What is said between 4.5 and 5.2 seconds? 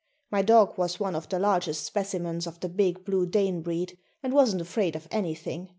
afraid of